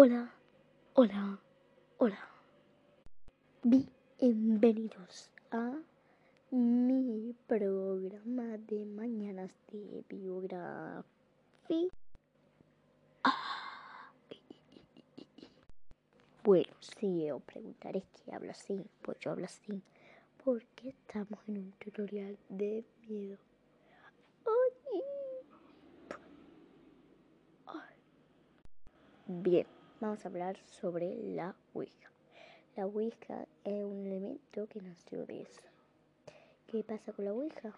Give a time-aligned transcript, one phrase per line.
[0.00, 0.30] Hola,
[0.94, 1.40] hola,
[1.96, 2.28] hola.
[3.64, 5.72] Bienvenidos a
[6.52, 11.02] mi programa de mañanas de biografía.
[16.44, 19.82] Bueno, si os preguntaréis qué hablo así, pues yo hablo así
[20.44, 23.36] porque estamos en un tutorial de miedo.
[29.30, 29.66] Bien,
[30.00, 32.10] vamos a hablar sobre la Ouija.
[32.76, 35.62] La Ouija es un elemento que nació de eso.
[36.66, 37.72] ¿Qué pasa con la Ouija?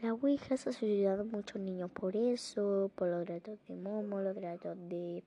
[0.00, 4.40] La Ouija se ha suicidado muchos niños por eso, por los datos de Momo, los
[4.40, 5.22] datos de...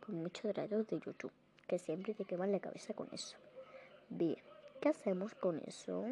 [0.00, 1.32] por muchos datos de YouTube,
[1.66, 3.36] que siempre te queman la cabeza con eso.
[4.08, 4.38] Bien,
[4.80, 6.04] ¿qué hacemos con eso?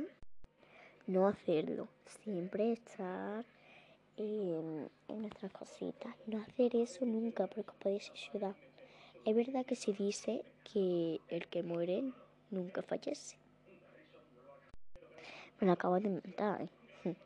[1.07, 1.89] No hacerlo,
[2.23, 3.45] siempre estar
[4.17, 6.15] en, nuestras cositas.
[6.27, 8.55] No hacer eso nunca porque podéis ayudar.
[9.25, 12.03] Es verdad que se dice que el que muere
[12.51, 13.37] nunca fallece.
[15.61, 16.63] Me lo acabo de inventar.
[16.63, 16.69] ¿eh?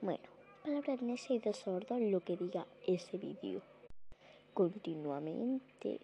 [0.00, 0.24] Bueno,
[0.62, 3.62] palabra en ese de sordo lo que diga ese vídeo.
[4.52, 6.00] Continuamente.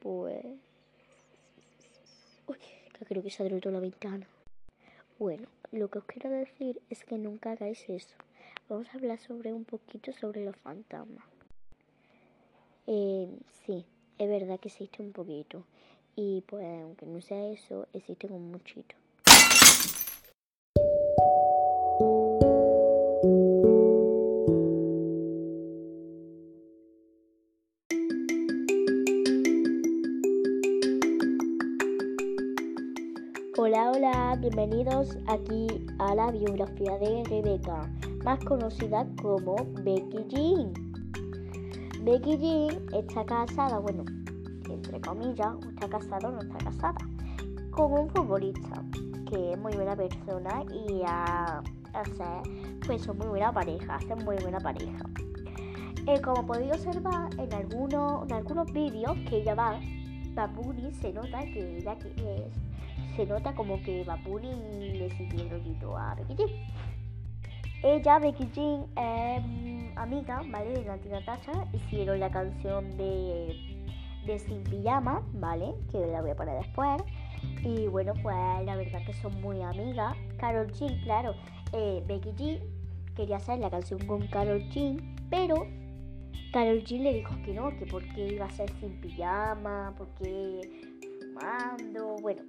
[0.00, 0.44] Pues.
[2.48, 2.58] Uy,
[2.98, 4.26] que creo que se ha la ventana.
[5.20, 8.16] Bueno, lo que os quiero decir es que nunca hagáis eso
[8.68, 11.24] vamos a hablar sobre un poquito sobre los fantasmas.
[12.86, 13.28] Eh,
[13.64, 13.84] sí,
[14.18, 15.64] es verdad que existe un poquito.
[16.16, 18.96] Y pues aunque no sea eso, existe un muchito.
[33.58, 35.66] Hola, hola, bienvenidos aquí
[35.98, 37.90] a la biografía de Rebeca
[38.26, 40.72] más conocida como Becky Jean.
[42.02, 44.04] Becky Jean está casada, bueno,
[44.68, 46.98] entre comillas, está casada o no está casada,
[47.70, 48.82] con un futbolista
[49.30, 51.62] que es muy buena persona y a
[52.84, 55.04] pues son muy buena pareja, hacen muy buena pareja.
[56.08, 59.80] Eh, como podéis observar en algunos, en algunos vídeos que ella va,
[60.34, 62.52] Babuni se nota que ella que es,
[63.14, 66.95] se nota como que Babuni le sigue el a Becky Jean.
[67.82, 70.70] Ella, Becky Jean, mm, amiga, ¿vale?
[70.70, 71.52] De Natina Natasha.
[71.72, 73.84] Hicieron la canción de,
[74.24, 75.74] de Sin Pijama, ¿vale?
[75.90, 77.02] Que la voy a poner después.
[77.62, 80.16] Y bueno, pues la verdad que son muy amigas.
[80.38, 81.34] Carol Jean, claro.
[81.72, 82.60] Eh, Becky Jean
[83.14, 85.66] quería hacer la canción con Carol Jean, pero
[86.52, 90.60] Carol Jean le dijo que no, que porque iba a ser sin pijama, porque
[91.34, 92.16] fumando.
[92.22, 92.42] Bueno,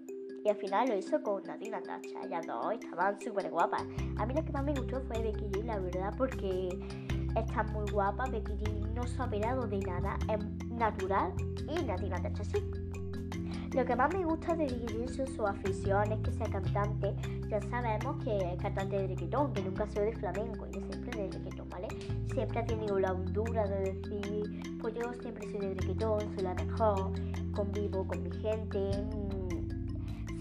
[0.47, 2.21] y al final lo hizo con Nati Natasha.
[2.23, 3.83] Ellas dos estaban súper guapas.
[4.15, 6.69] A mí lo que más me gustó fue Becky G, la verdad, porque
[7.35, 8.23] está muy guapa.
[8.31, 11.33] Becky G no se ha operado de nada, es natural.
[11.67, 12.63] Y Nati Natasha sí.
[13.73, 17.13] Lo que más me gusta de Becky G son sus aficiones, que sea cantante.
[17.49, 21.23] Ya sabemos que es cantante de reggaetón, que nunca ha sido de flamenco, y siempre
[21.23, 21.87] de reggaetón, ¿vale?
[22.33, 26.53] Siempre ha tenido la hondura de decir, pues yo siempre soy de reggaetón, soy la
[26.53, 27.11] mejor,
[27.53, 28.91] convivo con mi gente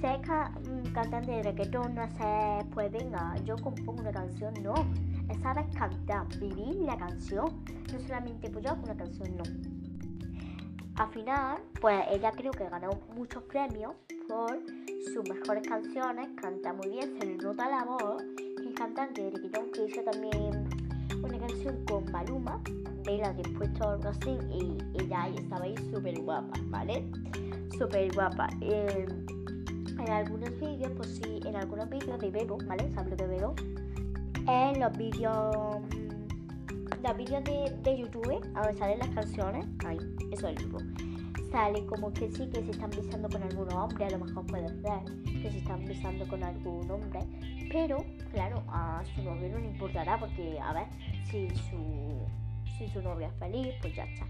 [0.07, 4.75] ser mm, cantante de reggaetón no es, pues venga, yo compongo una canción, no.
[5.29, 7.65] Es saber cantar, vivir la canción.
[7.93, 9.43] No solamente pues yo hago una canción, no.
[10.97, 13.95] Al final, pues ella creo que ganó muchos premios
[14.29, 14.59] por
[15.13, 18.23] sus mejores canciones, canta muy bien, se le nota la voz.
[18.65, 20.69] Es cantante de reggaetón que hizo también
[21.23, 22.63] una canción con Maluma,
[23.03, 27.05] de la dispuesto algo así, y ella estaba ahí súper guapa, ¿vale?
[27.79, 28.49] Súper guapa.
[28.61, 29.07] Eh,
[29.99, 32.91] en algunos vídeos, pues sí, en algunos vídeos de Bebo, ¿vale?
[32.95, 33.55] ¿Sabes que Bebo?
[34.49, 39.99] En los vídeos, mm, los vídeos de, de YouTube, donde salen las canciones, ahí,
[40.33, 40.79] eso es el Bebo.
[41.51, 44.69] Sale como que sí, que se están besando con algún hombre, a lo mejor puede
[44.69, 47.21] ser que se están besando con algún hombre,
[47.71, 50.87] pero claro, a su novio no le importará porque, a ver,
[51.31, 52.27] si su,
[52.77, 54.27] si su novia es feliz, pues ya está.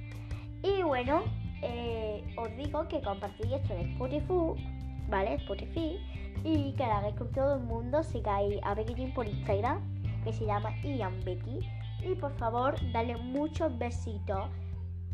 [0.63, 1.23] Y bueno,
[1.63, 4.76] eh, os digo que compartí esto en Spotify
[5.09, 5.35] ¿vale?
[5.35, 5.99] Spotify.
[6.45, 8.03] Y que la hagáis con todo el mundo.
[8.03, 9.81] Sigáis a Becky por Instagram,
[10.25, 11.61] que se llama Ian Becky.
[12.05, 14.49] Y por favor, dale muchos besitos.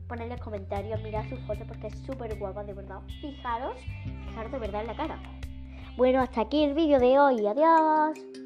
[0.09, 3.01] Ponerle comentarios, mirad su foto porque es súper guapa, de verdad.
[3.21, 3.77] Fijaros,
[4.29, 5.19] fijaros de verdad en la cara.
[5.97, 7.47] Bueno, hasta aquí el vídeo de hoy.
[7.47, 8.42] Adiós.